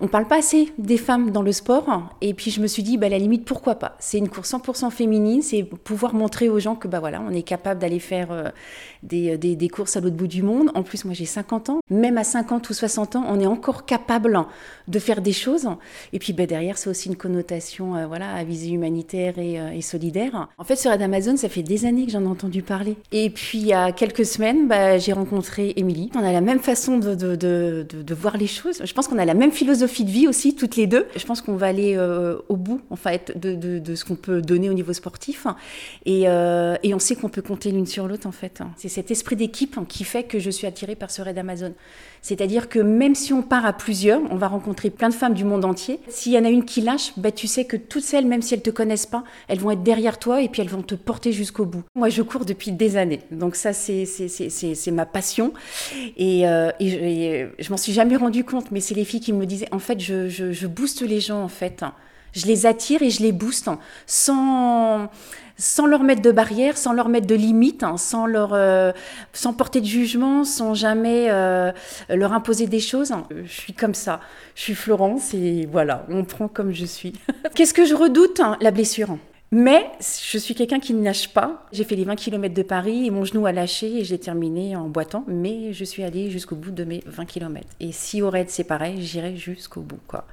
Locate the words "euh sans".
68.54-69.52